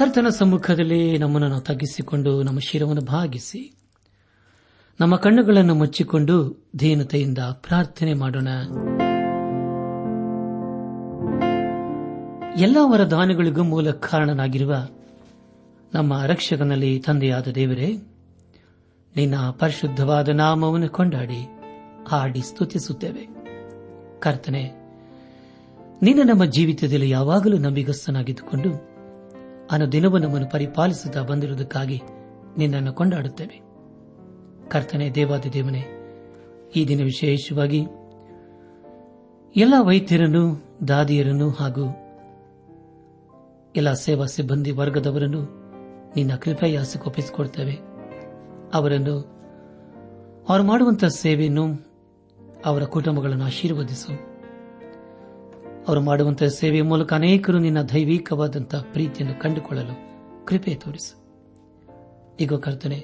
[0.00, 3.74] ಕರ್ತನ ಸಮ್ಮುಖದಲ್ಲಿ ನಮ್ಮನ್ನು ನಾವು ತಗ್ಗಿಸಿಕೊಂಡು ನಮ್ಮ ಶಿರವನ್ನು ಭಾಗಿಸಿ
[5.00, 8.48] ನಮ್ಮ ಕಣ್ಣುಗಳನ್ನು ಮುಚ್ಚಿಕೊಂಡು ಧೀನತೆಯಿಂದ ಪ್ರಾರ್ಥನೆ ಮಾಡೋಣ.
[12.60, 14.74] ಎಲ್ಲ ವರದಾನಗಳಿಗೂ ಮೂಲ ಕಾರಣನಾಗಿರುವ
[15.94, 17.96] ನಮ್ಮ ರಕ್ಷಕನಲ್ಲಿ ತಂದೆಯಾದ ದೇವರೇ,
[19.16, 21.46] ನಿನ್ನ ಪರಿಶುದ್ಧವಾದ ನಾಮವನ್ನು ಕೊಂಡಾಡಿ
[22.08, 23.28] ಹಾಡಿ ಸ್ತುತಿಸುತ್ತೇವೆ.
[24.20, 24.62] ಕರ್ತನೆ,
[26.02, 28.89] ನಿನ್ನ ನಮ್ಮ ಜೀವಿತದಲ್ಲಿ ಯಾವಾಗಲೂ ನಂಬಿಗಸ್ತನಾಗಿದ್ದುಕೊಂಡು
[29.70, 32.00] ಅನು ದಿನವೂ ನಮ್ಮನ್ನು ಪರಿಪಾಲಿಸುತ್ತಾ ಬಂದಿರುವುದಕ್ಕಾಗಿ
[32.58, 33.60] ನಿನ್ನನ್ನು ಕೊಂಡಾಡುತ್ತೇವೆ.
[34.68, 35.84] ಕರ್ತನೆ ದೇವಾದಿ ದೇವನೇ,
[36.76, 37.86] ಈ ದಿನ ವಿಶೇಷವಾಗಿ
[39.56, 41.96] ಎಲ್ಲ ವೈದ್ಯರನ್ನು, ದಾದಿಯರನ್ನು ಹಾಗೂ
[43.76, 45.42] ಎಲ್ಲ ಸೇವಾ ಸಿಬ್ಬಂದಿ ವರ್ಗದವರನ್ನು
[46.16, 47.78] ನಿನ್ನ ಕೃಪೆಯಾಸೆ ಒಪ್ಪಿಸಿಕೊಡ್ತೇವೆ.
[48.74, 49.18] ಅವರನ್ನು
[50.48, 51.86] ಅವರು ಮಾಡುವಂತಹ ಸೇವೆಯನ್ನು
[52.64, 54.29] ಅವರ ಕುಟುಂಬಗಳನ್ನು ಆಶೀರ್ವದಿಸು.
[55.90, 59.94] ಅವರು ಮಾಡುವಂತಹ ಸೇವೆಯ ಮೂಲಕ ಅನೇಕರು ನಿನ್ನ ದೈವಿಕವಾದಂತಹ ಪ್ರೀತಿಯನ್ನು ಕಂಡುಕೊಳ್ಳಲು
[60.46, 61.14] ಕೃಪೆ ತೋರಿಸು.
[62.40, 62.98] ಈಗ ಕರ್ತನೆ,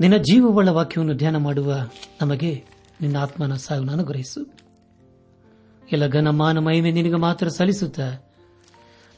[0.00, 1.88] ನಿನ್ನ ಜೀವವುಳ್ಳ ವಾಕ್ಯವನ್ನು ಧ್ಯಾನ ಮಾಡುವ
[2.20, 2.64] ನಮಗೆ
[3.00, 4.42] ನಿನ್ನ ಆತ್ಮನ ಸಾಗನ್ನು ಅನುಗ್ರಹಿಸು.
[5.92, 8.00] ಎಲ್ಲ ಘನಮಾನ ಮಹಿಮೆ ನಿನಗೆ ಮಾತ್ರ ಸಲ್ಲಿಸುತ್ತ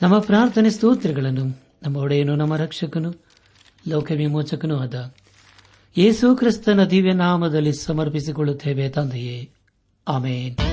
[0.02, 1.44] ನಮ್ಮ ಪ್ರಾರ್ಥನೆ ಸ್ತೋತ್ರಗಳನ್ನು,
[1.82, 3.10] ನಮ್ಮ ಒಡೆಯನು, ನಮ್ಮ ರಕ್ಷಕನು,
[3.88, 5.14] ಲೋಕ ವಿಮೋಚಕನೂ ಆದ
[5.96, 9.50] ಯೇಸು ಕ್ರಿಸ್ತನ ದಿವ್ಯ ನಾಮದಲ್ಲಿ ಸಮರ್ಪಿಸಿಕೊಳ್ಳುತ್ತೇವೆ ತಂದೆಯೇ.
[10.08, 10.67] ಆಮೇನ್.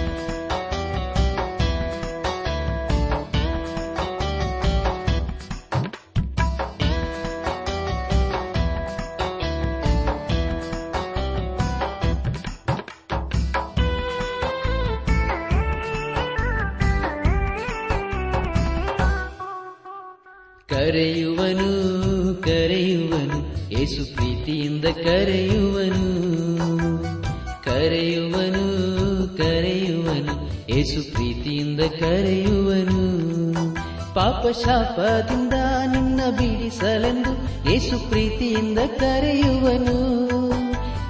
[34.63, 35.53] ಶಾಪದಿಂದ
[35.91, 37.31] ನಿನ್ನ ಬಿಡಿಸಲೆಂದು
[37.71, 40.25] ಏಸು ಪ್ರೀತಿಯಿಂದ ಕರೆಯುವನು.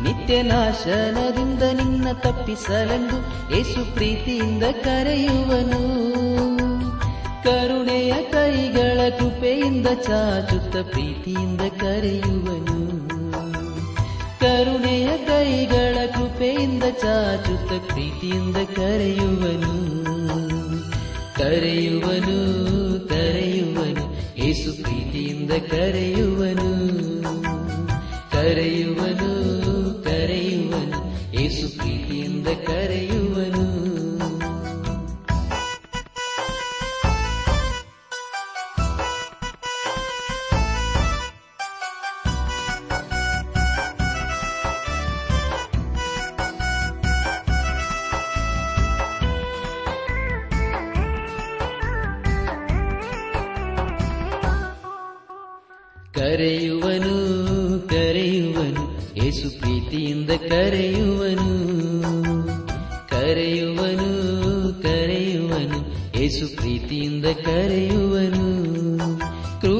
[0.04, 3.18] ನಿತ್ಯ ನಾಶನದಿಂದ ನಿನ್ನ ತಪ್ಪಿಸಲೆಂದು
[3.58, 6.06] ಏಸು ಪ್ರೀತಿಯಿಂದ ಕರೆಯುವನು.
[7.44, 12.86] ಕರುಣೆಯ ಕೈಗಳ ಕೃಪೆಯಿಂದ ಚಾಚುತ್ತ ಪ್ರೀತಿಯಿಂದ ಕರೆಯುವನು.
[14.40, 19.86] ಕರುಣೆಯ ಕೈಗಳ ಕೃಪೆಯಿಂದ ಚಾಚುತ್ತ ಪ್ರೀತಿಯಿಂದ ಕರೆಯುವನು.
[21.36, 22.95] ಕರೆಯುವನು.
[24.46, 26.70] ಏಸು ಪ್ರೀತಿಯಿಂದ ಕರೆಯುವನು
[28.32, 29.30] ಕರೆಯುವನು
[30.04, 31.00] ಕರೆಯುವನು.
[31.42, 33.25] ಏಸು ಪ್ರೀತಿಯಿಂದ ಕರೆಯುವನು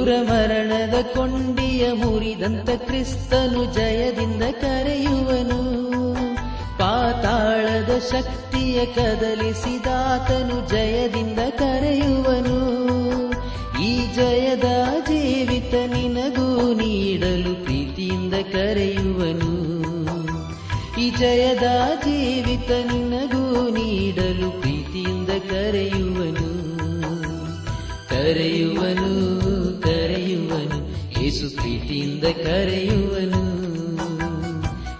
[0.06, 5.86] ಕ್ರೂರ ಮರಣದ ಕೊಂಡಿಯ ಮುರಿದಂತ ಕ್ರಿಸ್ತನು ಜಯದಿಂದ ಕರೆಯುವನು.
[6.78, 12.60] ಪಾತಾಳದ ಶಕ್ತಿಯ ಕದಲಿಸಿದಾತನು ಜಯದಿಂದ ಕರೆಯುವನು.
[13.84, 14.64] ಈ ಜಯದ
[15.08, 19.54] ಜೀವಿತ ನಿನಗೂ ನೀಡಲು ಪ್ರೀತಿಯಿಂದ ಕರೆಯುವನು.
[21.02, 21.64] ಈ ಜಯದ
[22.06, 26.56] ಜೀವಿತ ನಿನಗೂ ನೀಡಲು ಪ್ರೀತಿಯಿಂದ ಕರೆಯುವನು.
[28.10, 29.65] ಕರೆಯುವನು.
[30.26, 30.90] ಕರೆಯುವನು
[31.24, 33.42] ಏಸು ಪ್ರೀತಿಯಿಂದ ಕರೆಯುವನು.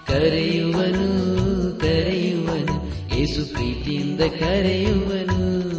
[0.06, 1.08] ಕರೆಯುವನು
[1.80, 2.74] ಕರೆಯುವನು
[3.16, 5.75] ಏಸು ಪ್ರೀತಿಯಿಂದ ಕರೆಯುವನು.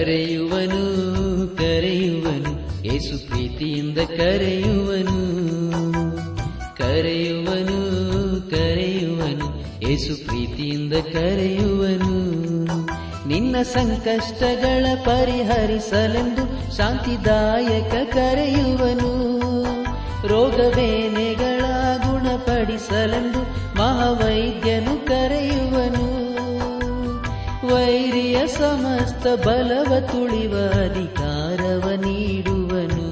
[0.00, 5.16] ಕರೆಯುವನು ಕರೆಯುವನು, ಏಸು ಪ್ರೀತಿಯಿಂದ ಕರೆಯುವನು.
[6.76, 8.00] ಕರೆಯುವನು
[8.50, 12.40] ಕರೆಯುವನು, ಏಸು ಪ್ರೀತಿಯಿಂದ ಕರೆಯುವನು.
[13.28, 19.30] ನಿನ್ನ ಸಂಕಷ್ಟಗಳ ಪರಿಹರಿಸಲೆಂದು ಶಾಂತಿದಾಯಕ ಕರೆಯುವನು.
[20.28, 21.64] ರೋಗವೇನೆಗಳ
[21.96, 23.40] ಗುಣಪಡಿಸಲೆಂದು
[23.78, 25.49] ಮಹಾವೈದ್ಯನು ಕರೆಯುವನು
[28.30, 33.10] ವೈರಿಯ ಸಮಸ್ತ ಬಲವ ತುಳಿವ ಅಧಿಕಾರವ ನೀಡುವನು.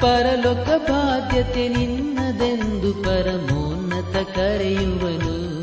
[0.00, 5.62] ಪರಲೋಕ ಬಾಧ್ಯತೆ ನಿನ್ನದೆಂದು ಪರಮೋನ್ನತ ಕರೆಯುವನು.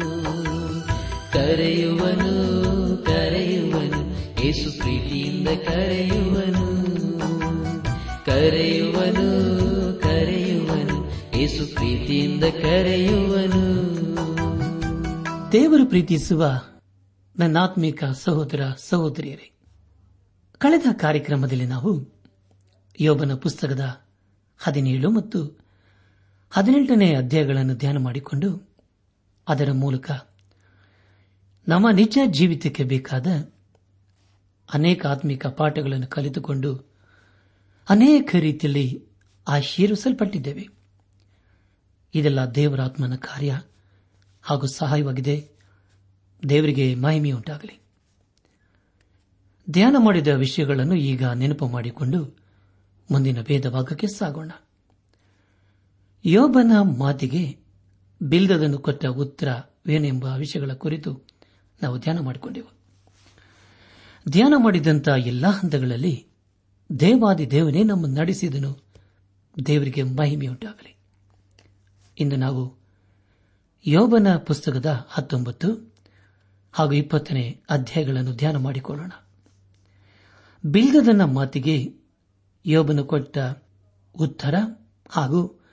[1.33, 2.33] ಕರೆಯುವನು
[3.05, 4.01] ಕರೆಯುವನು
[4.41, 6.85] ಏಸು ಪ್ರೀತಿಯಿಂದ ಕರೆಯುವನು.
[8.25, 9.29] ಕರೆಯುವನು
[10.01, 13.63] ಕರೆಯುವನು ಏಸು ಪ್ರೀತಿಯಿಂದ ಕರೆಯುವನು.
[15.51, 16.45] ದೇವರು ಪ್ರೀತಿಸುವ
[17.39, 19.51] ನನ್ನಾತ್ಮಿಕ ಸಹೋದರ ಸಹೋದರಿಯರೇ,
[20.57, 22.21] ಕಳೆದ ಕಾರ್ಯಕ್ರಮದಲ್ಲಿ ನಾವು
[22.99, 24.01] ಯೋಬನ ಪುಸ್ತಕದ
[24.57, 25.59] ಹದಿನೇಳು ಮತ್ತು
[26.49, 28.69] ಹದಿನೆಂಟನೇ ಅಧ್ಯಾಯಗಳನ್ನು ಧ್ಯಾನ ಮಾಡಿಕೊಂಡು
[29.47, 30.11] ಅದರ ಮೂಲಕ
[31.67, 33.27] ನಮ್ಮ ನಿಜ ಜೀವಿತಕ್ಕೆ ಬೇಕಾದ
[34.73, 36.75] ಅನೇಕ ಆತ್ಮಿಕ ಪಾಠಗಳನ್ನು ಕಲಿತುಕೊಂಡು
[37.89, 39.07] ಅನೇಕ ರೀತಿಯಲ್ಲಿ
[39.47, 40.67] ಆಶೀರ್ವಿಸಲ್ಪಟ್ಟಿದ್ದೇವೆ.
[42.13, 43.61] ಇದೆಲ್ಲ ದೇವರಾತ್ಮನ ಕಾರ್ಯ
[44.41, 45.52] ಹಾಗೂ ಸಹಾಯವಾಗಿದೆ.
[46.49, 47.83] ದೇವರಿಗೆ ಮಹಿಮೆಯುಂಟಾಗಲಿ
[49.69, 52.37] ಧ್ಯಾನ ಮಾಡಿದ ವಿಷಯಗಳನ್ನು ಈಗ ನೆನಪು ಮಾಡಿಕೊಂಡು
[53.11, 54.51] ಮುಂದಿನ ಭೇದ ಭಾಗಕ್ಕೆ ಸಾಗೋಣ.
[56.25, 57.57] ಯೋಬನ ಮಾತಿಗೆ
[58.21, 61.21] ಬಿಲ್ದದನ್ನು ಕೊಟ್ಟ ಉತ್ತರವೇನೆಂಬ ವಿಷಯಗಳ ಕುರಿತು
[61.83, 62.73] ನಾವು ಧ್ಯಾನ ಮಾಡಿಕೊಂಡೆವು.
[64.29, 66.27] ಧ್ಯಾನ ಮಾಡಿದಂಥ ಎಲ್ಲಾ ಹಂತಗಳಲ್ಲಿ
[66.99, 68.83] ದೇವಾದಿ ದೇವನೇ ನಮ್ಮ ನಡೆಸಿದನು.
[69.65, 70.95] ದೇವರಿಗೆ ಮಹಿಮೆಯುಂಟಾಗಲಿ
[72.19, 72.73] ಇಂದು ನಾವು
[73.87, 75.92] ಯೋಬನ ಪುಸ್ತಕದ ಹತ್ತೊಂಬತ್ತು
[76.73, 79.11] ಹಾಗೂ ಇಪ್ಪತ್ತನೇ ಅಧ್ಯಾಯಗಳನ್ನು ಧ್ಯಾನ ಮಾಡಿಕೊಳ್ಳೋಣ.
[80.65, 81.93] ಬಿಲ್ಗದನ ಮಾತಿಗೆ
[82.65, 83.37] ಯೋಬನು ಕೊಟ್ಟ
[84.19, 84.55] ಉತ್ತರ
[85.09, 85.63] ಹಾಗೂ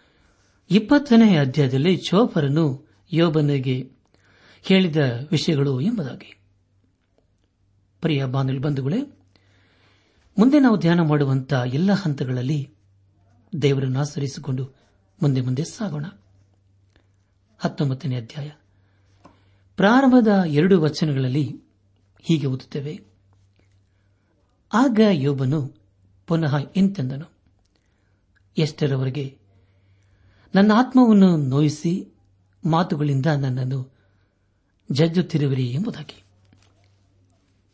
[0.71, 3.93] ಇಪ್ಪತ್ತನೇ ಅಧ್ಯಾಯದಲ್ಲಿ ಚೋಪರನು ಯೋಬನಿಗೆ
[4.63, 4.97] ಹೇಳಿದ
[5.31, 6.41] ವಿಷಯಗಳು ಎಂಬುದಾಗಿ.
[8.01, 9.03] ಪ್ರಿಯ ಬಾನುಲಿ ಬಂಧುಗಳೇ,
[10.39, 12.75] ಮುಂದೆ ನಾವು ಧ್ಯಾನ ಮಾಡುವಂತಹ ಎಲ್ಲ ಹಂತಗಳಲ್ಲಿ
[13.63, 14.75] ದೇವರನ್ನು ಆಚರಿಸಿಕೊಂಡು
[15.23, 16.05] ಮುಂದೆ ಮುಂದೆ ಸಾಗೋಣ.
[17.59, 18.51] ಹತ್ತೊಂಬತ್ತನೇ ಅಧ್ಯಾಯ.
[19.77, 21.61] ಪ್ರಾರಂಭದ ಎರಡು ವಚನಗಳಲ್ಲಿ
[22.23, 23.01] ಹೀಗೆ ಓದುತ್ತೇವೆ.
[24.73, 25.77] ಆಗ ಯೋಬನು
[26.27, 27.33] ಪುನಃ ಎಂತೆಂದನು
[28.59, 29.39] ಎಷ್ಟರವರೆಗೆ
[30.55, 32.15] ನನ್ನ ಆತ್ಮವನ್ನು ನೋಯಿಸಿ
[32.65, 33.97] ಮಾತುಗಳಿಂದ ನನ್ನನ್ನು
[34.93, 36.23] ಜಜ್ಜುತ್ತಿರುವಿರಿ ಎಂಬುದಾಗಿ.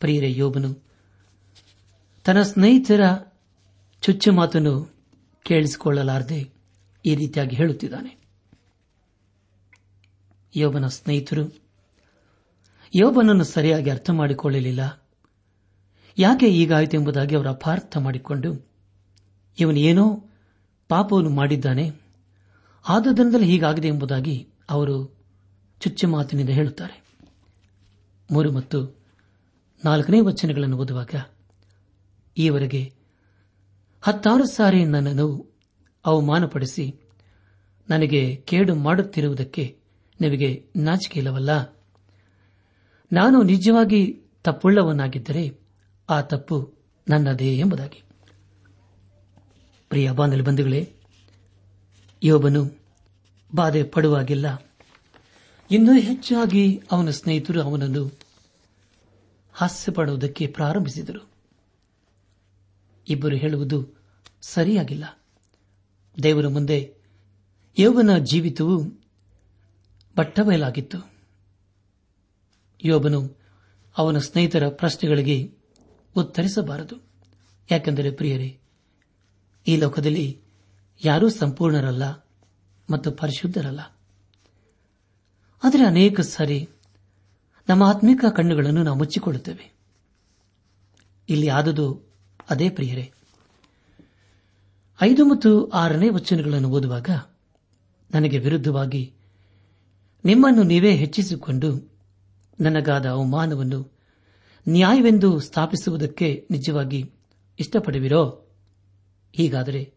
[0.00, 0.84] ಪ್ರಿಯರೇ ಯೋಬನು,
[2.24, 3.32] ತನ್ನ ಸ್ನೇಹಿತರ
[4.02, 4.94] ಚುಚ್ಚು ಮಾತನ್ನು
[5.42, 6.50] ಕೇಳಿಸಿಕೊಳ್ಳಲಾರದೆ
[7.06, 8.18] ಈ ರೀತಿಯಾಗಿ ಹೇಳುತ್ತಿದ್ದಾನೆ.
[10.56, 11.65] ಯೋಬನ ಸ್ನೇಹಿತರು
[12.94, 15.06] ಯೋಬನನ್ನು ಸರಿಯಾಗಿ ಅರ್ಥ ಮಾಡಿಕೊಳ್ಳಲಿಲ್ಲ.
[16.18, 18.70] ಯಾಕೆ ಹೀಗಾಯಿತು ಎಂಬುದಾಗಿ ಅವರು ಅಪಾರ್ಥ ಮಾಡಿಕೊಂಡು,
[19.58, 20.28] ಇವನು ಏನೋ
[20.88, 21.90] ಪಾಪವನ್ನು ಮಾಡಿದ್ದಾನೆ
[22.88, 25.16] ಆದುದರಿಂದಲೇ ಹೀಗಾಗಿದೆ ಎಂಬುದಾಗಿ ಅವರು
[25.80, 27.04] ಚುಚ್ಚು ಮಾತಿನಿಂದ ಹೇಳುತ್ತಾರೆ.
[28.30, 28.98] ಮೂರು ಮತ್ತು
[29.84, 31.14] ನಾಲ್ಕನೇ ವಚನಗಳನ್ನು ಓದುವಾಗ,
[32.36, 32.92] ಈವರೆಗೆ
[34.02, 35.56] ಹತ್ತಾರು ಸಾರಿ ನನ್ನನ್ನು
[36.04, 37.00] ಅವಮಾನಪಡಿಸಿ
[37.90, 39.78] ನನಗೆ ಕೇಡು ಮಾಡುತ್ತಿರುವುದಕ್ಕೆ
[40.20, 41.75] ನಿಮಗೆ ನಾಚಿಕೆ ಇಲ್ಲವಲ್ಲ
[43.12, 45.60] ನಾನು ನಿಜವಾಗಿ ತಪ್ಪುಳ್ಳವನಾಗಿದ್ದರೆ
[46.10, 46.74] ಆ ತಪ್ಪು
[47.08, 48.02] ನನ್ನದೇ ಎಂಬುದಾಗಿ.
[49.88, 50.92] ಪ್ರಿಯ ಬಾಂಧವ ಬಂಧುಗಳೇ,
[52.22, 52.78] ಯೋಬನು
[53.54, 54.70] ಬಾಧೆ ಪಡುವಾಗಿಲ್ಲ.
[55.70, 58.18] ಇನ್ನೂ ಹೆಚ್ಚಾಗಿ ಅವನ ಸ್ನೇಹಿತರು ಅವನನ್ನು
[59.52, 61.28] ಹಾಸ್ಯಪಡುವುದಕ್ಕೆ ಪ್ರಾರಂಭಿಸಿದರು.
[63.08, 64.04] ಇಬ್ಬರು ಹೇಳುವುದು
[64.42, 65.18] ಸರಿಯಾಗಿಲ್ಲ.
[66.22, 66.94] ದೇವರ ಮುಂದೆ
[67.78, 68.84] ಯೋಬನ ಜೀವಿತವು
[70.16, 71.15] ಬಟ್ಟಬಯಲಾಗಿತ್ತು.
[72.84, 73.36] ಯೋಬನು
[73.98, 75.54] ಅವನ ಸ್ನೇಹಿತರ ಪ್ರಶ್ನೆಗಳಿಗೆ
[76.16, 76.96] ಉತ್ತರಿಸಬಾರದು.
[77.70, 78.58] ಯಾಕೆಂದರೆ ಪ್ರಿಯರೇ,
[79.66, 80.40] ಈ ಲೋಕದಲ್ಲಿ
[81.04, 82.26] ಯಾರೂ ಸಂಪೂರ್ಣರಲ್ಲ
[82.90, 83.80] ಮತ್ತು ಪರಿಶುದ್ಧರಲ್ಲ.
[85.62, 86.68] ಆದರೆ ಅನೇಕ ಸಾರಿ
[87.68, 89.72] ನಮ್ಮ ಆತ್ಮಿಕ ಕಣ್ಣುಗಳನ್ನು ನಾವು ಮುಚ್ಚಿಕೊಳ್ಳುತ್ತೇವೆ.
[91.28, 92.12] ಇಲ್ಲಿ ಆದದು
[92.50, 93.12] ಅದೇ ಪ್ರಿಯರೇ.
[95.02, 97.10] ಐದು ಮತ್ತು ಆರನೇ ವಚನಗಳನ್ನು ಓದುವಾಗ
[98.14, 99.12] ನನಗೆ ವಿರುದ್ಧವಾಗಿ
[100.24, 101.95] ನಿಮ್ಮನ್ನು ನೀವೇ ಹೆಚ್ಚಿಸಿಕೊಂಡು
[102.60, 103.96] ನನಗಾದ ಅವಮಾನವನ್ನು
[104.68, 107.12] ನ್ಯಾಯವೆಂದು ಸ್ಥಾಪಿಸುವುದಕ್ಕೆ ನಿಜವಾಗಿ
[107.58, 108.50] ಇಷ್ಟಪಡುವಿರೋ?
[109.32, 109.94] ಹೀಗಾದರೆ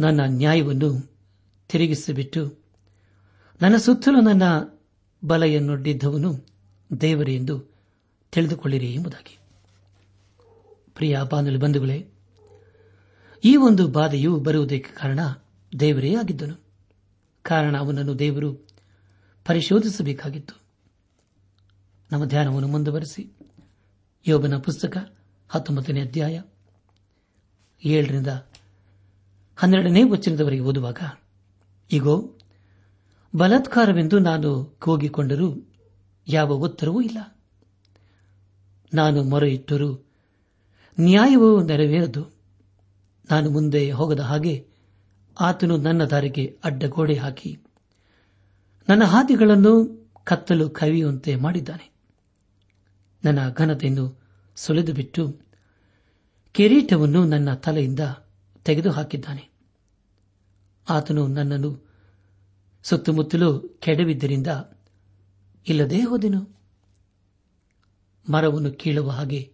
[0.00, 1.16] ನನ್ನ ನ್ಯಾಯವನ್ನು
[1.68, 2.64] ತಿರುಗಿಸಿಬಿಟ್ಟು
[3.62, 4.42] ನನ್ನ ಸುತ್ತಲೂ ನನ್ನ
[5.24, 6.46] ಬಲೆಯನ್ನೊಡ್ಡಿದ್ದವನು
[7.00, 7.74] ದೇವರೇ ಎಂದು
[8.32, 9.38] ತಿಳಿದುಕೊಳ್ಳಿರಿ ಎಂಬುದಾಗಿ.
[10.94, 12.08] ಪ್ರಿಯ ಬಾನುಲಿ ಬಂಧುಗಳೇ,
[13.44, 15.20] ಈ ಒಂದು ಬಾಧೆಯು ಬರುವುದಕ್ಕೆ ಕಾರಣ
[15.80, 16.64] ದೇವರೇ ಆಗಿದ್ದನು.
[17.42, 18.68] ಕಾರಣ ಅವನನ್ನು ದೇವರು
[19.44, 20.63] ಪರಿಶೋಧಿಸಬೇಕಾಗಿತ್ತು.
[22.14, 23.32] ನಮ್ಮ ಧ್ಯಾನವನ್ನು ಮುಂದುವರೆಸಿ.
[24.26, 25.12] ಯೋಬನ ಪುಸ್ತಕ
[25.48, 26.42] ಹತ್ತೊಂಬತ್ತನೇ ಅಧ್ಯಾಯ
[27.84, 28.26] ಏಳರಿಂದ
[29.56, 30.98] ಹನ್ನೆರಡನೇ ವಚನದವರೆಗೆ ಓದುವಾಗ
[31.92, 32.34] ಈಗೋ
[33.36, 35.72] ಬಲಾತ್ಕಾರವೆಂದು ನಾನು ಕೂಗಿಕೊಂಡರೂ
[36.28, 37.38] ಯಾವ ಉತ್ತರವೂ ಇಲ್ಲ.
[38.94, 40.06] ನಾನು ಮೊರೆಯಿಟ್ಟರೂ
[41.00, 42.22] ನ್ಯಾಯವೂ ನೆರವೇರದು.
[43.30, 44.66] ನಾನು ಮುಂದೆ ಹೋಗದ ಹಾಗೆ
[45.40, 47.58] ಆತನು ನನ್ನ ದಾರಿಗೆ ಅಡ್ಡಗೋಡೆ ಹಾಕಿ
[48.88, 51.93] ನನ್ನ ಹಾದಿಗಳನ್ನು ಕತ್ತಲು ಕವಿಯುವಂತೆ ಮಾಡಿದ್ದಾನೆ.
[53.24, 54.20] ನನ್ನ ಘನತೆಯನ್ನು
[54.56, 55.40] ಸುಲಿದು ಬಿಟ್ಟು
[56.52, 58.00] ಕಿರೀಟವನ್ನು ನನ್ನ ತಲೆಯಿಂದ
[58.64, 59.50] ತೆಗೆದುಹಾಕಿದ್ದಾನೆ.
[60.90, 61.88] ಆತನು ನನ್ನನ್ನು
[62.82, 64.46] ಸುತ್ತಮುತ್ತಲೂ ಕೆಡವಿದ್ದರಿಂದ,
[65.68, 66.60] ಇಲ್ಲದೇ ಹೋದೆನು.
[68.30, 69.52] ಮರವನ್ನು ಕೀಳುವ ಹಾಗೆ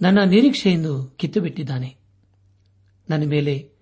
[0.00, 1.96] ನನ್ನ ನಿರೀಕ್ಷೆಯನ್ನು ಕಿತ್ತುಬಿಟ್ಟಿದ್ದಾನೆ.
[3.10, 3.72] ನನ್ನ ಮೇಲೆ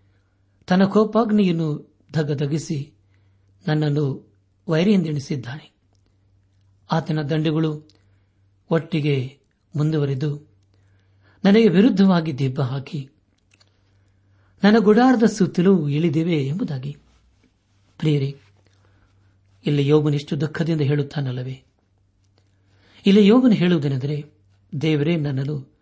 [0.66, 2.92] ತನ್ನ ಕೋಪಾಗ್ನಿಯನ್ನು ಧಗಧಗಿಸಿ
[3.68, 4.34] ನನ್ನನ್ನು
[4.68, 5.72] ವೈರಿಯೆಂದೆಣಿಸಿದ್ದಾನೆ.
[6.92, 7.93] ಆತನ ದಂಡೆಗಳು
[8.70, 9.38] ಒಟ್ಟಿಗೆ
[9.76, 10.54] ಮುಂದುವರೆದು
[11.44, 13.10] ನನಗೆ ವಿರುದ್ಧವಾಗಿ ದಿಬ್ಬ ಹಾಕಿ,
[14.64, 16.96] ನನ್ನ ಗುಡಾರದ ಸುತ್ತಲೂ ಇಳಿದಿವೆ ಎಂಬುದಾಗಿ.
[17.98, 18.40] ಪ್ರಿಯರೇ,
[19.66, 21.62] ಇಲ್ಲಿ ಯೋಗನಿಷ್ಟು ದುಃಖದಿಂದ ಹೇಳುತ್ತಾನಲ್ಲವೇ?
[23.06, 24.24] ಇಲ್ಲಿ ಯೋಗನು ಹೇಳುವುದೇನೆಂದರೆ,
[24.80, 25.74] ದೇವರೇ ನನ್ನನ್ನು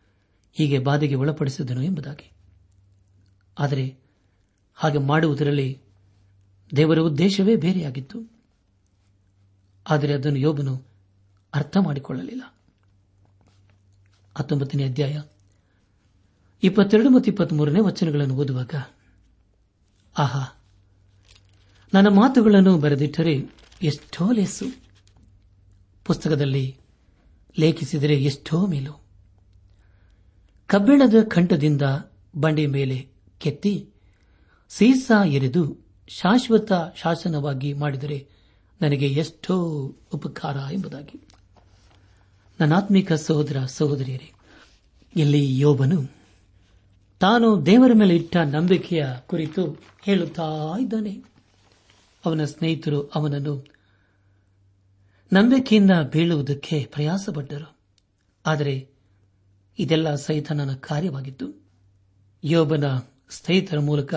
[0.52, 2.30] ಹೀಗೆ ಬಾಧೆಗೆ ಒಳಪಡಿಸಿದನು ಎಂಬುದಾಗಿ.
[3.58, 3.96] ಆದರೆ
[4.74, 5.80] ಹಾಗೆ ಮಾಡುವುದರಲ್ಲಿ
[6.76, 8.32] ದೇವರ ಉದ್ದೇಶವೇ ಬೇರೆಯಾಗಿತ್ತು.
[9.90, 10.86] ಆದರೆ ಅದನ್ನು ಯೋಬನು
[11.54, 12.51] ಅರ್ಥ ಮಾಡಿಕೊಳ್ಳಲಿಲ್ಲ.
[14.34, 15.22] ಹತ್ತೊಂಬತ್ತನೇ ಅಧ್ಯಾಯ.
[16.62, 18.74] ಇಪ್ಪತ್ತೆರಡು ಮತ್ತು ಇಪ್ಪತ್ಮೂರನೇ ವಚನಗಳನ್ನು ಓದುವಾಗ,
[20.18, 20.62] ಆಹಾ,
[21.94, 23.50] ನನ್ನ ಮಾತುಗಳನ್ನು ಬರೆದಿಟ್ಟರೆ
[23.82, 24.64] ಎಷ್ಟೋ ಲೇಸು.
[26.04, 26.76] ಪುಸ್ತಕದಲ್ಲಿ
[27.58, 29.02] ಲೇಖಿಸಿದರೆ ಎಷ್ಟೋ ಮೇಲು.
[30.66, 31.82] ಕಬ್ಬಿಣದ ಕಂಠದಿಂದ
[32.36, 33.08] ಬಂಡೆ ಮೇಲೆ
[33.38, 33.90] ಕೆತ್ತಿ
[34.68, 35.76] ಸೀಸಾ ಎರೆದು
[36.08, 38.28] ಶಾಶ್ವತ ಶಾಸನವಾಗಿ ಮಾಡಿದರೆ
[38.82, 39.56] ನನಗೆ ಎಷ್ಟೋ
[40.14, 41.28] ಉಪಕಾರ ಎಂಬುದಾಗಿ.
[42.62, 44.32] ನನ್ನಾತ್ಮಿಕ ಸಹೋದರ ಸಹೋದರಿಯರೇ,
[45.16, 46.02] ಇಲ್ಲಿ ಯೋಬನು
[47.20, 51.24] ತಾನು ದೇವರ ಮೇಲೆ ಇಟ್ಟ ನಂಬಿಕೆಯ ಕುರಿತು ಹೇಳುತ್ತಾ ಇದ್ದಾನೆ.
[52.26, 53.66] ಅವನ ಸ್ನೇಹಿತರು ಅವನನ್ನು
[55.32, 57.76] ನಂಬಿಕೆಯಿಂದ ಬೀಳುವುದಕ್ಕೆ ಪ್ರಯಾಸಪಟ್ಟರು.
[58.46, 58.88] ಆದರೆ
[59.78, 61.66] ಇದೆಲ್ಲ ಸೈತಾನನ ಕಾರ್ಯವಾಗಿತ್ತು.
[62.44, 62.84] ಯೋಬನ
[63.30, 64.14] ಸ್ನೇಹಿತರ ಮೂಲಕ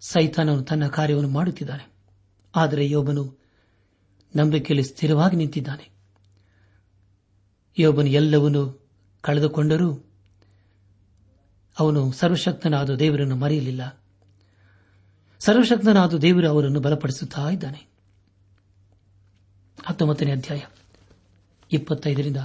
[0.00, 1.92] ಸೈತಾನನು ತನ್ನ ಕಾರ್ಯವನ್ನು ಮಾಡುತ್ತಿದ್ದಾನೆ.
[2.56, 3.36] ಆದರೆ ಯೋಬನು
[4.36, 5.95] ನಂಬಿಕೆಯಲ್ಲಿ ಸ್ಥಿರವಾಗಿ ನಿಂತಿದ್ದಾನೆ.
[7.78, 8.86] ಯೋಬನು ಎಲ್ಲವನ್ನೂ
[9.20, 10.04] ಕಳೆದುಕೊಂಡರೂ
[11.78, 14.02] ಅವನು ಸರ್ವಶಕ್ತನಾದ ದೇವರನ್ನು ಮರೆಯಲಿಲ್ಲ.
[15.40, 17.86] ಸರ್ವಶಕ್ತನಾದ ದೇವರು ಅವರನ್ನು ಬಲಪಡಿಸುತ್ತಾ ಇದ್ದಾನೆ.
[19.86, 20.60] ಹತ್ತೊಂಬತ್ತನೇ ಅಧ್ಯಾಯ,
[21.72, 22.36] ಇಪ್ಪತ್ತೈದರಿಂದ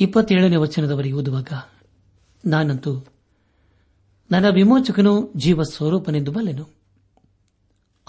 [0.00, 1.48] ಇಪ್ಪತ್ತೇಳನೇ ವಚನದವರೆಗೆ ಓದುವಾಗ,
[2.44, 3.04] ನಾನಂತೂ
[4.30, 6.68] ನನ್ನ ವಿಮೋಚಕನು ಜೀವ ಸ್ವರೂಪನೆಂದು ಬಲ್ಲೆನು.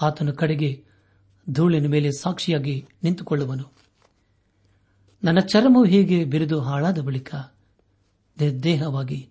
[0.02, 0.84] ಆತನ ಕಡೆಗೆ
[1.50, 3.79] ಧೂಳಿನ ಮೇಲೆ ಸಾಕ್ಷಿಯಾಗಿ ನಿಂತುಕೊಳ್ಳುವನು.
[5.24, 7.34] ನನ್ನ ಚರ್ಮವು ಹೀಗೆ ಬಿರಿದು ಹಾಳಾದ ಬಳಿಕ
[8.40, 9.28] ನಿರ್ದೇಹವಾಗಿ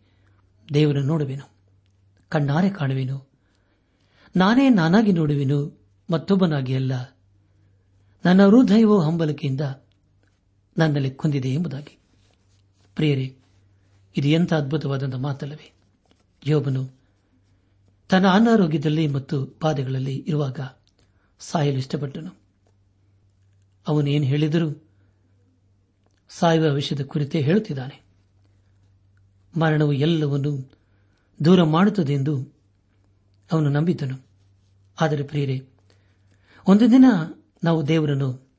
[0.74, 1.50] ದೇವರನ್ನು ನೋಡುವೆನು,
[2.30, 3.30] ಕಣ್ಣಾರೆ ಕಾಣುವೆನು,
[4.36, 5.82] ನಾನೇ ನಾನಾಗಿ ನೋಡುವೆನು,
[6.12, 7.18] ಮತ್ತೊಬ್ಬನಾಗಿ ಅಲ್ಲ.
[8.26, 9.62] ನನ್ನ ಹೃದಯವು ಹಂಬಲಿಕೆಯಿಂದ
[10.78, 12.00] ನನ್ನಲ್ಲಿ ಕುಂದಿದೆ ಎಂಬುದಾಗಿ.
[12.96, 13.38] ಪ್ರಿಯರೇ,
[14.18, 15.74] ಇದು ಎಂಥ ಅದ್ಭುತವಾದಂಥ ಮಾತಲ್ಲವೇ.
[16.48, 17.00] ಯೋಬನು
[18.10, 20.60] ತನ್ನ ಅನಾರೋಗ್ಯದಲ್ಲಿ ಮತ್ತು ಬಾಧೆಗಳಲ್ಲಿ ಇರುವಾಗ
[21.40, 22.32] ಸಾಯಲು ಇಷ್ಟಪಟ್ಟನು.
[23.88, 24.89] ಅವನು ಏನು ಹೇಳಿದರೂ
[26.30, 28.02] ಸಾಯುವ ವಿಷಯದ ಕುರಿತೇ ಹೇಳುತ್ತಿದ್ದಾನೆ.
[29.60, 30.72] ಮರಣವು ಎಲ್ಲವನ್ನು
[31.46, 32.54] ದೂರ ಮಾಡುತ್ತದೆ ಎಂದು
[33.52, 34.26] ಅವನು ನಂಬಿದ್ದನು.
[35.02, 35.66] ಆದರೆ ಪ್ರಿಯರೇ,
[36.68, 37.06] ಒಂದು ದಿನ
[37.64, 38.50] ನಾವು ದೇವರನ್ನು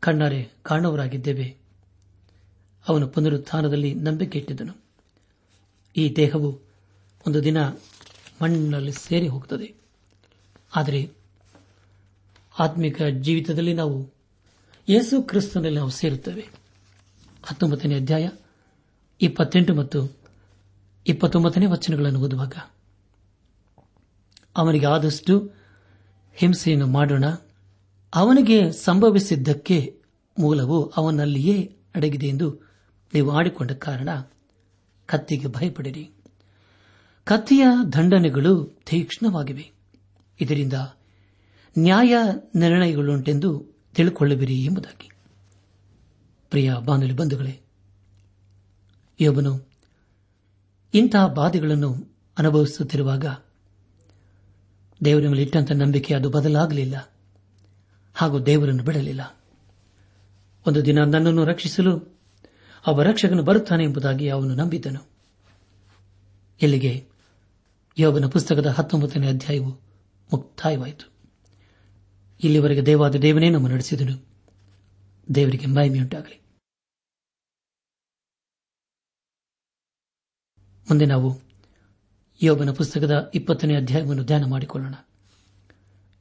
[0.00, 1.56] ಕಣ್ಣಾರೆ ಕಾಣವರಾಗಿದ್ದೇವೆ
[2.88, 4.74] ಅವನು ಪುನರುತ್ಥಾನದಲ್ಲಿ ನಂಬಿಕೆ ಇಟ್ಟಿದ್ದನು.
[5.96, 6.60] ಈ ದೇಹವು
[7.26, 7.64] ಒಂದು ದಿನ
[8.42, 9.74] ಮಣ್ಣಿನಲ್ಲಿ ಸೇರಿ ಹೋಗುತ್ತದೆ.
[10.76, 11.10] ಆದರೆ
[12.58, 14.10] ಆತ್ಮಿಕ ಜೀವಿತದಲ್ಲಿ ನಾವು
[14.88, 16.59] ಯೇಸು ಕ್ರಿಸ್ತನಲ್ಲಿ ನಾವು ಸೇರುತ್ತೇವೆ.
[17.44, 18.28] ಹತ್ತೊಂಬತ್ತನೇ ಅಧ್ಯಾಯ,
[19.20, 20.18] ಇಪ್ಪತ್ತೆಂಟು ಮತ್ತು
[21.06, 22.54] ಇಪ್ಪತ್ತೊಂಬತ್ತನೇ ವಚನಗಳನ್ನು ಓದುವಾಗ.
[24.56, 25.50] ಅವನಿಗೆ ಆದಷ್ಟು
[26.34, 27.24] ಹಿಂಸೆಯನ್ನು ಮಾಡೋಣ.
[28.14, 30.00] ಅವನಿಗೆ ಸಂಭವಿಸಿದ್ದಕ್ಕೆ
[30.38, 32.70] ಮೂಲವು ಅವನಲ್ಲಿಯೇ ಅಡಗಿದೆ ಎಂದು
[33.14, 34.08] ನೀವು ಆಡಿಕೊಂಡ ಕಾರಣ,
[35.06, 36.10] ಕತ್ತಿಗೆ ಭಯಪಡಿರಿ.
[37.24, 37.66] ಕತ್ತಿಯ
[37.96, 39.72] ದಂಡನೆಗಳು ತೀಕ್ಷ್ಣವಾಗಿವೆ.
[40.40, 40.72] ಇದರಿಂದ
[41.78, 42.14] ನ್ಯಾಯ
[42.54, 45.10] ನಿರ್ಣಯಗಳುಂಟೆಂದು ತಿಳಿಕೊಳ್ಳುವಿರಿ ಎಂಬುದಾಗಿ.
[46.50, 47.60] ಪ್ರಿಯ ಬಾನುಲಿ ಬಂಧುಗಳೇ,
[49.20, 49.68] ಯೋಬನು
[50.94, 51.90] ಇಂತಹ ಬಾಧೆಗಳನ್ನು
[52.38, 53.24] ಅನುಭವಿಸುತ್ತಿರುವಾಗ
[55.04, 57.14] ದೇವರ ಮೇಲೆ ಇಟ್ಟಂತ ನಂಬಿಕೆ ಅದು ಬದಲಾಗಲಿಲ್ಲ,
[58.14, 59.36] ಹಾಗೂ ದೇವರನ್ನು ಬಿಡಲಿಲ್ಲ.
[60.66, 62.18] ಒಂದು ದಿನ ನನ್ನನ್ನು ರಕ್ಷಿಸಲು
[62.86, 65.08] ಅವ ರಕ್ಷಕನು ಬರುತ್ತಾನೆ ಎಂಬುದಾಗಿ ಅವನು ನಂಬಿದ್ದನು.
[66.62, 67.06] ಇಲ್ಲಿಗೆ
[67.98, 69.70] ಯೋಬನ ಪುಸ್ತಕದ ಹತ್ತೊಂಬತ್ತನೇ ಅಧ್ಯಾಯವು
[70.32, 71.12] ಮುಕ್ತಾಯವಾಯಿತು.
[72.44, 74.29] ಇಲ್ಲಿವರೆಗೆ ದೇವಾದ ದೇವನೇ ನಮ್ಮ ನಡೆಸಿದನು.
[75.34, 76.40] ದೇವರಿಗೆ ಮಹಿಮೆಯುಂಟಾಗಲಿ
[80.90, 81.40] ಮುಂದೆ ನಾವು
[82.42, 84.94] ಯೋಬನ ಪುಸ್ತಕದ ಇಪ್ಪತ್ತನೇ ಅಧ್ಯಾಯವನ್ನು ಧ್ಯಾನ ಮಾಡಿಕೊಳ್ಳೋಣ.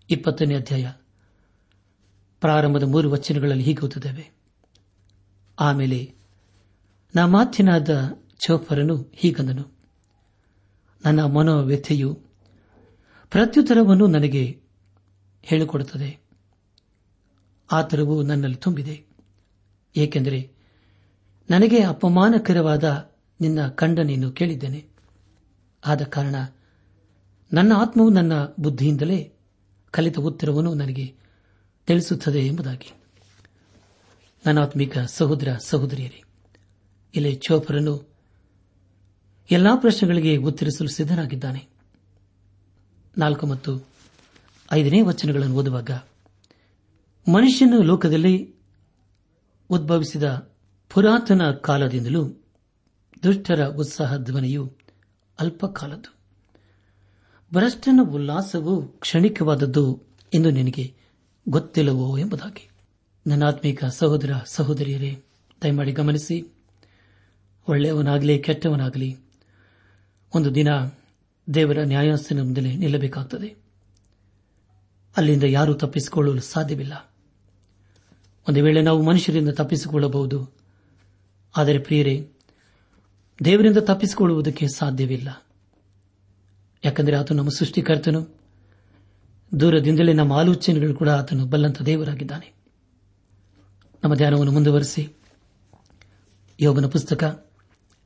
[0.09, 0.91] ಇಪ್ಪತ್ತನೇ ಅಧ್ಯಾಯ
[2.41, 4.31] ಪ್ರಾರಂಭದ ಮೂರು ವಚನಗಳಲ್ಲಿ ಹೀಗೆ ಓದುತ್ತೇವೆ.
[5.59, 6.15] ಆಮೇಲೆ
[7.25, 7.89] ಮಾತಿನಾದ
[8.39, 9.77] ಚೋಫರನು ಹೀಗಂದನು.
[11.05, 12.13] ನನ್ನ ಮನೋವ್ಯಥೆಯು
[13.31, 14.63] ಪ್ರತ್ಯುತ್ತರವನ್ನು ನನಗೆ
[15.41, 16.28] ಹೇಳಿಕೊಡುತ್ತದೆ.
[17.71, 19.05] ಆತರವು ನನ್ನಲ್ಲಿ ತುಂಬಿದೆ.
[19.95, 20.51] ಏಕೆಂದರೆ
[21.49, 23.11] ನನಗೆ ಅಪಮಾನಕರವಾದ
[23.41, 24.85] ನಿನ್ನ ಖಂಡನೆಯನ್ನು ಕೇಳಿದ್ದೇನೆ.
[25.85, 26.35] ಆದ ಕಾರಣ
[27.53, 29.33] ನನ್ನ ಆತ್ಮವು ನನ್ನ ಬುದ್ಧಿಯಿಂದಲೇ
[29.91, 31.15] ಕಲಿತ ಉತ್ತರವನ್ನು ನನಗೆ
[31.85, 32.93] ತಿಳಿಸುತ್ತದೆ ಎಂಬುದಾಗಿ.
[34.45, 36.23] ನನ್ನ ಆತ್ಮಿಕ ಸಹೋದರ ಸಹೋದರಿಯರೇ,
[37.15, 38.09] ಇಲ್ಲಿ ಚೋಪರನು
[39.51, 41.67] ಎಲ್ಲಾ ಪ್ರಶ್ನೆಗಳಿಗೆ ಉತ್ತರಿಸಲು ಸಿದ್ದನಾಗಿದ್ದಾನೆ
[43.17, 43.87] ನಾಲ್ಕು ಮತ್ತು
[44.71, 45.89] ಐದನೇ ವಚನಗಳನ್ನು ಓದುವಾಗ
[47.29, 48.55] ಮನುಷ್ಯನ ಲೋಕದಲ್ಲಿ
[49.69, 50.53] ಉದ್ಭವಿಸಿದ
[50.89, 52.43] ಪುರಾತನ ಕಾಲದಿಂದಲೂ
[53.23, 54.77] ದುಷ್ಟರ ಉತ್ಸಾಹ ಧ್ವನಿಯು
[55.39, 56.15] ಅಲ್ಪಕಾಲದ್ದು.
[57.53, 60.93] ಭ್ರಷ್ಟನ ಉಲ್ಲಾಸವು ಕ್ಷಣಿಕವಾದದ್ದು ಎಂದು ನಿನಗೆ
[61.49, 62.69] ಗೊತ್ತಿಲ್ಲವೋ ಎಂಬುದಾಗಿ.
[63.27, 65.23] ನನ್ನಾತ್ಮೀಕ ಸಹೋದರ ಸಹೋದರಿಯರೇ,
[65.63, 66.53] ದಯಮಾಡಿ ಗಮನಿಸಿ.
[67.67, 69.17] ಒಳ್ಳೆಯವನಾಗಲಿ, ಕೆಟ್ಟವನಾಗಲಿ,
[70.35, 70.67] ಒಂದು ದಿನ
[71.53, 73.55] ದೇವರ ನ್ಯಾಯಾಸನ ಮುಂದೆ ನಿಲ್ಲಬೇಕಾಗುತ್ತದೆ
[75.17, 77.08] ಅಲ್ಲಿಂದ ಯಾರೂ ತಪ್ಪಿಸಿಕೊಳ್ಳಲು ಸಾಧ್ಯವಿಲ್ಲ.
[78.49, 80.53] ಒಂದು ವೇಳೆ ನಾವು ಮನುಷ್ಯರಿಂದ ತಪ್ಪಿಸಿಕೊಳ್ಳಬಹುದು.
[81.57, 82.31] ಆದರೆ ಪ್ರಿಯರೇ,
[83.45, 85.45] ದೇವರಿಂದ ತಪ್ಪಿಸಿಕೊಳ್ಳುವುದಕ್ಕೆ ಸಾಧ್ಯವಿಲ್ಲ.
[86.85, 88.35] ಯಾಕೆಂದರೆ ಆತ ನಮ್ಮ ಸೃಷ್ಟಿಕರ್ತನು.
[89.59, 92.53] ದೂರದಿಂದಲೇ ನಮ್ಮ ಆಲೋಚನೆಗಳು ಕೂಡ ಆತನು ಬಲ್ಲಂತ ದೇವರಾಗಿದ್ದಾನೆ.
[94.03, 95.09] ನಮ್ಮ ಧ್ಯಾನವನ್ನು ಮುಂದುವರೆಸಿ.
[96.59, 97.51] ಯೋಗನ ಪುಸ್ತಕ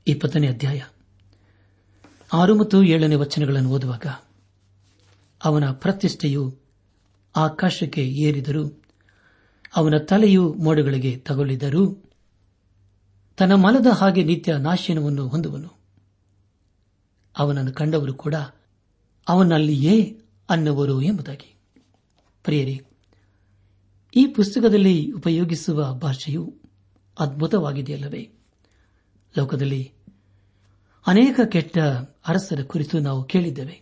[0.08, 0.82] ಇಪ್ಪತ್ತನೇ ಅಧ್ಯಾಯ.
[2.34, 4.06] ಆರು ಮತ್ತು ಏಳನೇ ವಚನಗಳನ್ನು ಓದುವಾಗ,
[5.44, 6.60] ಅವನ ಪ್ರತಿಷ್ಠೆಯು
[7.36, 8.83] ಆಕಾಶಕ್ಕೆ ಏರಿದರೂ
[9.76, 12.10] ಅವನ ತಲೆಯು ಮೋಡಗಳಿಗೆ ತಗುಲಿದರೂ
[13.38, 15.74] ತನ್ನ ಮಲದ ಹಾಗೆ ನಿತ್ಯ ನಾಶನವನ್ನು ಹೊಂದುವನು.
[17.38, 18.36] ಅವನನ್ನು ಕಂಡವರು ಕೂಡ
[19.30, 21.56] ಅವನಲ್ಲಿಯೇ ಅನ್ನುವರು ಎಂಬುದಾಗಿ.
[22.44, 22.82] ಪ್ರಿಯರಿ,
[24.16, 26.56] ಈ ಪುಸ್ತಕದಲ್ಲಿ ಉಪಯೋಗಿಸುವ ಭಾಷೆಯು
[27.20, 28.32] ಅದ್ಭುತವಾಗಿದೆಯಲ್ಲವೇ?
[29.38, 29.92] ಲೋಕದಲ್ಲಿ
[31.08, 31.78] ಅನೇಕ ಕೆಟ್ಟ
[32.28, 33.82] ಅರಸರ ಕುರಿತು ನಾವು ಕೇಳಿದ್ದೇವೆ.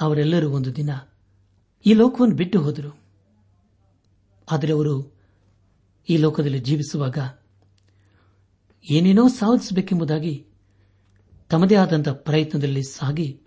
[0.00, 0.90] ಅವರೆಲ್ಲರೂ ಒಂದು ದಿನ
[1.86, 3.03] ಈ ಲೋಕವನ್ನು ಬಿಟ್ಟು ಹೋದರು.
[4.50, 5.14] ಆದರೆ ಅವರು
[6.08, 7.18] ಈ ಲೋಕದಲ್ಲಿ ಜೀವಿಸುವಾಗ
[8.90, 10.46] ಏನೇನೋ ಸಾಧಿಸಬೇಕೆಂಬುದಾಗಿ
[11.50, 13.40] ತಮ್ಮದೇ ಆದಂತಹ ಪ್ರಯತ್ನದಲ್ಲಿ ಸಾಗಿ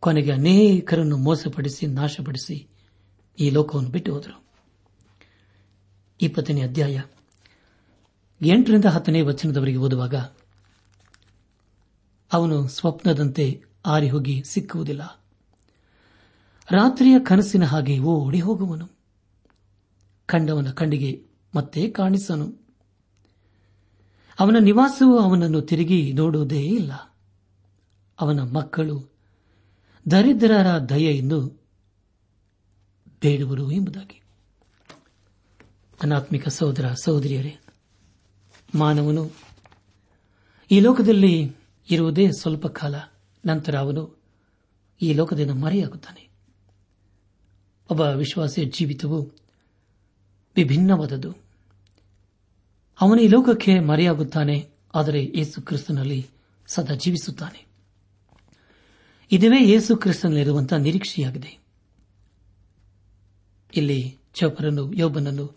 [0.00, 2.68] ಕೊನೆಗೆ ಅನೇಕರನ್ನು ಮೋಸಪಡಿಸಿ ನಾಶಪಡಿಸಿ
[3.40, 4.44] ಈ ಲೋಕವನ್ನು ಬಿಟ್ಟು ಹೋದರು.
[6.20, 7.02] ಇಪ್ಪತ್ತನೇ ಅಧ್ಯಾಯ
[8.42, 10.14] ಎಂಟರಿಂದ ಹತ್ತನೇ ವಚನದವರೆಗೆ ಓದುವಾಗ
[12.32, 15.24] ಅವನು ಸ್ವಪ್ನದಂತೆ ಆರಿ ಹೋಗಿ ಸಿಕ್ಕುವುದಿಲ್ಲ.
[16.70, 18.95] ರಾತ್ರಿಯ ಕನಸಿನ ಹಾಗೆ ಓಡಿ ಹೋಗುವನು.
[20.26, 22.66] ಕಂಡವನ ಕಣ್ಣಿಗೆ ಮತ್ತೆ ಕಾಣಿಸನು.
[24.40, 26.92] ಅವನ ನಿವಾಸವು ಅವನನ್ನು ತಿರುಗಿ ನೋಡುವುದೇ ಇಲ್ಲ.
[28.20, 29.12] ಅವನ ಮಕ್ಕಳು
[30.10, 31.62] ದರಿದ್ರರ ದಯೆಯನ್ನು
[33.20, 34.22] ಬೇಡುವರು ಎಂಬುದಾಗಿ.
[36.02, 37.56] ಅನಾತ್ಮಿಕ ಸಹೋದರ ಸಹೋದರಿಯರೇ,
[38.74, 39.30] ಮಾನವನು
[40.70, 41.56] ಈ ಲೋಕದಲ್ಲಿ
[41.90, 42.94] ಇರುವುದೇ ಸ್ವಲ್ಪ ಕಾಲ,
[43.46, 44.22] ನಂತರ ಅವನು
[45.02, 46.28] ಈ ಲೋಕದಿಂದ ಮರೆಯಾಗುತ್ತಾನೆ.
[47.90, 49.45] ಒಬ್ಬ ವಿಶ್ವಾಸಿಯ ಜೀವಿತವು
[50.56, 51.34] ವಿಭಿನ್ನವಾದದ್ದು.
[53.00, 56.26] ಅವನು ಈ ಲೋಕಕ್ಕೆ ಮರೆಯಾಗುತ್ತಾನೆ, ಆದರೆ ಯೇಸು ಕ್ರಿಸ್ತನಲ್ಲಿ
[56.66, 57.66] ಸದಾ ಜೀವಿಸುತ್ತಾನೆ.
[59.32, 61.58] ಇದುವೇ ಯೇಸು ಕ್ರಿಸ್ತನಲ್ಲಿರುವಂತಹ ನಿರೀಕ್ಷೆಯಾಗಿದೆ.
[63.76, 65.56] ಇಲ್ಲಿ ಚೌಪರನ್ನು, ಯೋಬನನ್ನು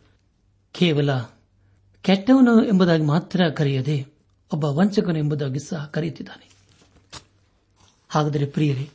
[0.72, 1.18] ಕೇವಲ
[2.02, 4.08] ಕೆಟ್ಟವನು ಎಂಬುದಾಗಿ ಮಾತ್ರ ಕರೆಯದೆ,
[4.54, 6.50] ಒಬ್ಬ ವಂಚಕನು ಎಂಬುದಾಗಿ ಸಹ ಕರೆಯುತ್ತಿದ್ದಾನೆ.
[8.10, 8.90] ಹಾಗಾದರೆ ಪ್ರಿಯರೇ,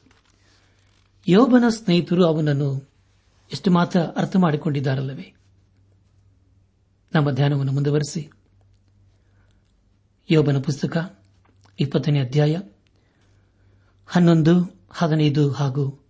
[1.28, 2.88] ಯೋಬನ ಸ್ನೇಹಿತರು ಅವನನ್ನು
[3.52, 5.33] ಎಷ್ಟು ಮಾತ್ರ ಅರ್ಥ ಮಾಡಿಕೊಂಡಿದ್ದಾರಲ್ಲವೇ?
[7.14, 8.30] ನಮ್ಮ ಧ್ಯಾನವನ್ನು ಮುಂದುವರೆಸಿ.
[10.30, 11.18] ಯೋಬನ ಪುಸ್ತಕ,
[11.80, 12.56] ಇಪ್ಪತ್ತನೇ ಅಧ್ಯಾಯ,
[14.06, 16.04] ಹನ್ನೊಂದು, ಹದಿನೈದು ಹಾಗೂ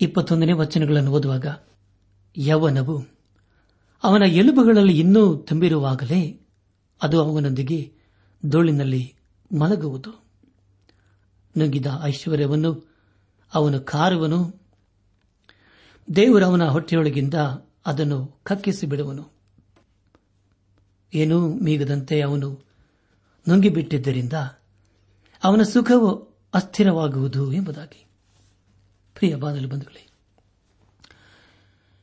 [0.00, 1.46] ಇಪ್ಪತ್ತೊಂದನೇ ವಚನಗಳನ್ನು ಓದುವಾಗ,
[2.38, 3.04] ಯವನವು
[4.02, 6.40] ಅವನ ಎಲುಬುಗಳಲ್ಲಿ ಇನ್ನೂ ತುಂಬಿರುವಾಗಲೇ
[7.02, 7.92] ಅದು ಅವನೊಂದಿಗೆ
[8.46, 9.14] ಧೂಳಿನಲ್ಲಿ
[9.58, 10.24] ಮಲಗುವುದು.
[11.58, 12.94] ನುಗ್ಗಿದ ಐಶ್ವರ್ಯವನ್ನು,
[13.54, 14.60] ಅವನು ಕಾರುವನು.
[16.16, 17.34] ದೇವರು ಅವನ ಹೊಟ್ಟೆಯೊಳಗಿಂದ
[17.86, 19.39] ಅದನ್ನು ಕಕ್ಕಿಸಿ ಬಿಡುವನು
[21.14, 22.64] ಏನೂ ಮೀಗದಂತೆ ಅವನು
[23.48, 24.32] ನುಂಗಿಬಿಟ್ಟಿದ್ದರಿಂದ
[25.44, 26.14] ಅವನ ಸುಖವು
[26.54, 28.06] ಅಸ್ಥಿರವಾಗುವುದು ಎಂಬುದಾಗಿ.
[29.14, 30.06] ಪ್ರಿಯ ಬಾದಲು ಬಂಧುಗಳೇ,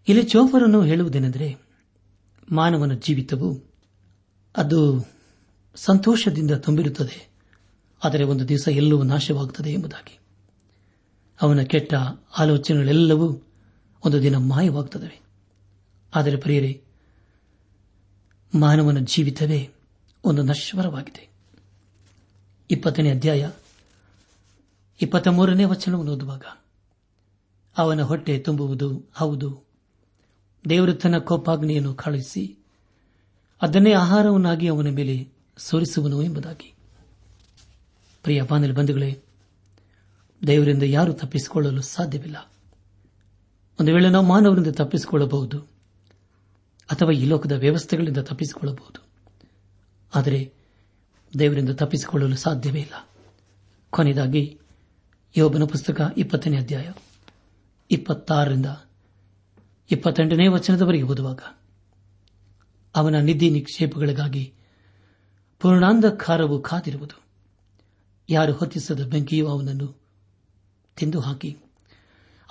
[0.07, 1.57] ಇಲ್ಲಿ ಚೋಫರನ್ನು ಹೇಳುವುದೇನೆಂದರೆ,
[2.51, 3.63] ಮಾನವನ ಜೀವಿತವು
[4.57, 5.09] ಅದು
[5.75, 7.29] ಸಂತೋಷದಿಂದ ತುಂಬಿರುತ್ತದೆ,
[8.03, 10.19] ಆದರೆ ಒಂದು ದಿವಸ ಎಲ್ಲವೂ ನಾಶವಾಗುತ್ತದೆ ಎಂಬುದಾಗಿ.
[11.41, 11.93] ಅವನ ಕೆಟ್ಟ
[12.39, 13.43] ಆಲೋಚನೆಗಳೆಲ್ಲವೂ
[14.05, 15.21] ಒಂದು ದಿನ ಮಾಯವಾಗುತ್ತದೆ
[16.15, 16.83] ಆದರೆ ಪ್ರಿಯರೇ
[18.55, 19.69] ಮಾನವನ ಜೀವಿತವೇ
[20.23, 21.29] ಒಂದು ನಶ್ವರವಾಗಿದೆ.
[22.71, 23.49] ಇಪ್ಪತ್ತನೇ ಅಧ್ಯಾಯ
[25.01, 26.43] ಇಪ್ಪತ್ತ ಮೂರನೇ ವಚನವನ್ನು ಓದುವಾಗ,
[27.77, 29.63] ಅವನ ಹೊಟ್ಟೆ ತುಂಬುವುದು, ಹೌದು,
[30.69, 32.57] ದೇವರು ತನ್ನ ಕೋಪಾಗ್ನಿಯನ್ನು ಕಳುಹಿಸಿ
[33.61, 36.73] ಅದನ್ನೇ ಆಹಾರವನ್ನಾಗಿ ಅವನ ಮೇಲೆ ಸೋರಿಸುವನು ಎಂಬುದಾಗಿ.
[38.23, 39.19] ಪ್ರಿಯ ಬಾನಲಿ ಬಂಧುಗಳೇ,
[40.47, 42.51] ದೇವರಿಂದ ಯಾರು ತಪ್ಪಿಸಿಕೊಳ್ಳಲು ಸಾಧ್ಯವಿಲ್ಲ.
[43.79, 45.76] ಒಂದು ವೇಳೆ ನಾವು ಮಾನವರಿಂದ ತಪ್ಪಿಸಿಕೊಳ್ಳಬಹುದು
[46.91, 49.03] ಅಥವಾ ಈ ಲೋಕದ ವ್ಯವಸ್ಥೆಗಳಿಂದ ತಪ್ಪಿಸಿಕೊಳ್ಳಬಹುದು.
[50.15, 50.53] ಆದರೆ
[51.39, 53.09] ದೇವರಿಂದ ತಪ್ಪಿಸಿಕೊಳ್ಳಲು ಸಾಧ್ಯವೇ ಇಲ್ಲ.
[53.89, 54.59] ಕೊನೆಯದಾಗಿ,
[55.37, 56.91] ಯೋಬನ ಪುಸ್ತಕ ಇಪ್ಪತ್ತನೇ ಅಧ್ಯಾಯ,
[57.91, 58.65] ಇಪ್ಪತ್ತಾರರಿಂದ
[59.91, 61.39] ಇಪ್ಪತ್ತೆಂಟನೇ ವಚನದವರೆಗೆ ಓದುವಾಗ,
[62.95, 64.53] ಅವನ ನಿಧಿ ನಿಕ್ಷೇಪಗಳಿಗಾಗಿ
[65.59, 67.27] ಪೂರ್ಣಾಂಧಕಾರವು ಕಾದಿರುವುದು.
[68.29, 70.01] ಯಾರು ಹೊತ್ತಿಸದ ಬೆಂಕಿಯು ಅವನನ್ನು
[70.95, 71.57] ತಿಂದು ಹಾಕಿ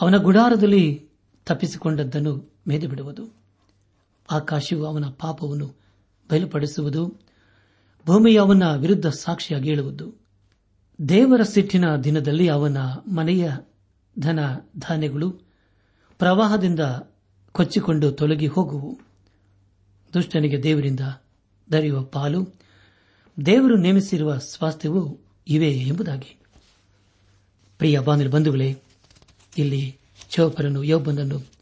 [0.00, 1.08] ಅವನ ಗುಡಾರದಲ್ಲಿ
[1.46, 3.45] ತಪ್ಪಿಸಿಕೊಂಡದ್ದನ್ನು ಮೇದು ಬಿಡುವುದು
[4.30, 5.74] ಆಕಾಶವು ಅವನ ಪಾಪವನ್ನು
[6.30, 7.14] ಬಯಲುಪಡಿಸುವುದು,
[8.06, 10.12] ಭೂಮಿಯು ಅವನ ವಿರುದ್ಧ ಸಾಕ್ಷಿಯಾಗಿ ಹೇಳುವುದು.
[11.08, 12.76] ದೇವರ ಸಿಟ್ಟಿನ ದಿನದಲ್ಲಿ ಅವನ
[13.16, 13.50] ಮನೆಯ
[14.18, 14.38] ಧನ
[14.78, 15.30] ಧಾನ್ಯಗಳು
[16.18, 16.80] ಪ್ರವಾಹದಿಂದ
[17.52, 18.98] ಕೊಚ್ಚಿಕೊಂಡು ತೊಲಗಿ ಹೋಗುವು.
[20.14, 21.00] ದುಷ್ಟನಿಗೆ ದೇವರಿಂದ
[21.72, 22.54] ದರಿಯುವ ಪಾಲು,
[23.46, 26.36] ದೇವರು ನೇಮಿಸಿರುವ ಸ್ವಾಸ್ಥ್ಯವು ಇವೆ ಎಂಬುದಾಗಿ.
[27.78, 28.82] ಪ್ರಿಯ ಬಾನಿಲ್ ಬಂಧುಗಳೇ,
[29.58, 29.98] ಇಲ್ಲಿ
[30.30, 31.55] ಚೌಪರನು ಯೋಬನನ್ನು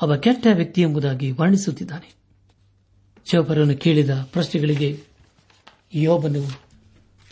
[0.00, 2.20] ಅವ ಕೆಟ್ಟ ವ್ಯಕ್ತಿ ಎಂಬುದಾಗಿ ವರ್ಣಿಸುತ್ತಿದ್ದಾನೆ.
[3.26, 5.04] ಚೌಪರನ್ನು ಕೇಳಿದ ಪ್ರಶ್ನೆಗಳಿಗೆ
[5.94, 6.60] ಯೋಬನು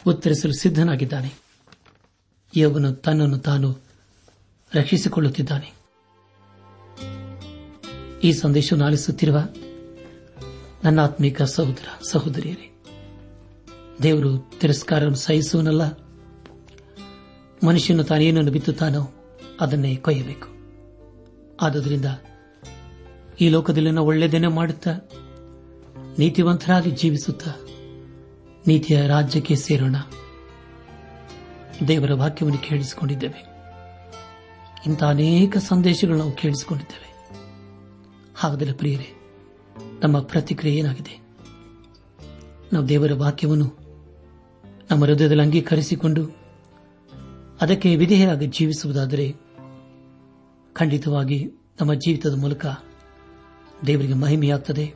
[0.07, 1.33] ಉತ್ತರಿಸಲು ಸಿದ್ದನಾಗಿದ್ದಾನೆ
[2.57, 3.78] ಯೋಬನು ತನ್ನನ್ನು ತಾನು
[4.74, 5.72] ರಕ್ಷಿಸಿಕೊಳ್ಳುತ್ತಿದ್ದಾನೆ.
[8.22, 9.38] ಈ ಸಂದೇಶವನ್ನು ಆಲಿಸುತ್ತಿರುವ
[10.85, 12.85] ನನ್ನ ಆತ್ಮಿಕ ಸಹೋದರ ಸಹೋದರಿಯರೇ,
[14.02, 15.83] ದೇವರು ತಿರಸ್ಕಾರ ಸಹಿಸುವನಲ್ಲ.
[17.66, 19.14] ಮನುಷ್ಯನು ತಾನೇನನ್ನು ಬಿತ್ತುತ್ತಾನೋ
[19.61, 20.48] ಅದನ್ನೇ ಕೊಯ್ಯಬೇಕು.
[21.61, 22.04] ಆದುದರಿಂದ
[23.40, 24.92] ಈ ಲೋಕದಲ್ಲಿನ ನಾವು ಒಳ್ಳೆಯದನ್ನೇ ಮಾಡುತ್ತಾ?
[26.18, 27.51] ನೀತಿವಂತರಾಗಿ ಜೀವಿಸುತ್ತಾ?
[28.66, 29.96] ನೀತಿಯ ರಾಜ್ಯಕ್ಕೆ ಸೇರೋಣ.
[31.88, 33.46] ದೇವರ ವಾಕ್ಯವನ್ನು ಕೇಳಿಸಿಕೊಂಡಿದ್ದೇವೆ.
[34.87, 37.31] ಇಂಥ ಅನೇಕ ಸಂದೇಶಗಳು ನಾವು ಕೇಳಿಸಿಕೊಂಡಿದ್ದೇವೆ.
[38.37, 39.09] ಹಾಗಾದರೆ ಪ್ರಿಯರೇ,
[40.03, 41.20] ನಮ್ಮ ಪ್ರತಿಕ್ರಿಯೆ ಏನಾಗಿದೆ?
[42.72, 43.79] ನಾವು ದೇವರ ವಾಕ್ಯವನ್ನು
[44.90, 46.37] ನಮ್ಮ ಹೃದಯದಲ್ಲಿ ಅಂಗೀಕರಿಸಿಕೊಂಡು
[47.61, 49.35] ಅದಕ್ಕೆ ವಿಧೇಯರಾಗಿ ಜೀವಿಸುವುದಾದರೆ
[50.72, 52.66] ಖಂಡಿತವಾಗಿ ನಮ್ಮ ಜೀವಿತದ ಮೂಲಕ
[53.86, 54.94] ದೇವರಿಗೆ ಮಹಿಮೆಯಾಗ್ತದೆ.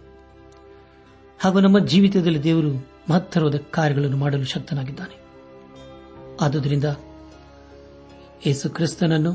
[1.40, 5.22] ಹಾಗೂ ನಮ್ಮ ಜೀವಿತದಲ್ಲಿ ದೇವರು ಮಹತ್ತರವಾದ ಕಾರ್ಯಗಳನ್ನು ಮಾಡಲು ಶಕ್ತನಾಗಿದ್ದಾನೆ.
[6.40, 6.84] ಆದುದರಿಂದ
[8.46, 9.32] ಯೇಸು ಕ್ರಿಸ್ತನನ್ನು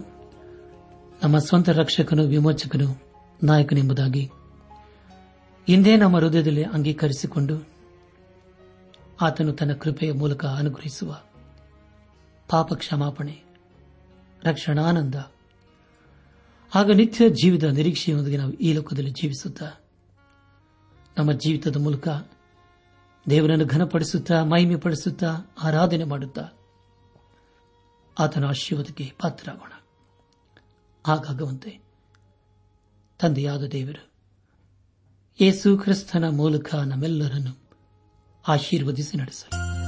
[1.23, 3.01] ನಮ್ಮ ಸ್ವಂತ ರಕ್ಷಕನು ವಿಮೋಚಕನು
[3.43, 4.31] ನಾಯಕನೆಂಬುದಾಗಿ
[5.67, 7.67] ಇಂದೇ ನಮ್ಮ ಹೃದಯದಲ್ಲಿ ಅಂಗೀಕರಿಸಿಕೊಂಡು
[9.21, 11.21] ಆತನು ತನ್ನ ಕೃಪೆಯ ಮೂಲಕ ಅನುಗ್ರಹಿಸುವ
[12.49, 13.43] ಪಾಪ ಕ್ಷಮಾಪಣೆ
[14.43, 15.15] ರಕ್ಷಣಾನಂದ
[16.75, 19.71] ಆಗ ನಿತ್ಯ ಜೀವಿತ ನಿರೀಕ್ಷೆಯೊಂದಿಗೆ ನಾವು ಈ ಲೋಕದಲ್ಲಿ ಜೀವಿಸುತ್ತಾ,
[21.17, 22.07] ನಮ್ಮ ಜೀವಿತದ ಮೂಲಕ
[23.29, 26.49] ದೇವರನ್ನು ಘನಪಡಿಸುತ್ತಾ ಮಹಿಮೆ ಪಡಿಸುತ್ತಾ ಆರಾಧನೆ ಮಾಡುತ್ತಾ,
[28.19, 29.71] ಆತನ ಆಶೀರ್ವಾದಕ್ಕೆ ಪಾತ್ರರಾಗೋಣ.
[31.07, 31.79] ಹಾಗಾಗುವಂತೆ
[33.19, 34.11] ತಂದೆಯಾದ ದೇವರು,
[35.41, 37.69] ಯೇಸು ಕ್ರಿಸ್ತನ ಮೂಲಕ ನಮ್ಮೆಲ್ಲರನ್ನು
[38.47, 39.86] ಆಶೀರ್ವದಿಸಿ ನಡೆಸಲಿ.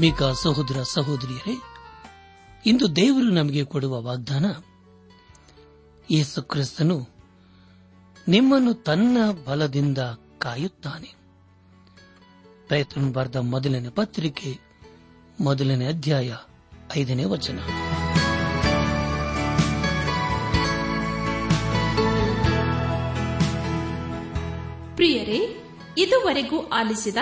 [0.00, 1.62] ಆತ್ಮೀಕ ಸಹೋದರ ಸಹೋದರಿಯರೇ,
[2.66, 4.44] ಇಂದು ದೇವರು ನಮಗೆ ಕೊಡುವ ವಾಗ್ದಾನ
[6.10, 7.08] ಯೇಸು ಕ್ರಿಸ್ತನು
[8.28, 9.98] ನಿಮ್ಮನ್ನು ತನ್ನ ಬಲದಿಂದ
[10.38, 11.14] ಕಾಯುತ್ತಾನೆ.
[12.66, 14.58] ಪ್ರಯತ್ನ ಬರೆದ ಮೊದಲನೇ ಪತ್ರಿಕೆ,
[15.40, 16.36] ಮೊದಲನೇ ಅಧ್ಯಾಯ,
[16.96, 17.58] ಐದನೇ ವಚನ.
[24.94, 25.64] ಪ್ರಿಯರೇ,
[25.98, 27.16] ಇದುವರೆಗೂ ಆಲಿಸಿದ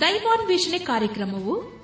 [0.00, 1.83] ದೈವಾನ್ವೇಷಣೆ ಕಾರ್ಯಕ್ರಮವು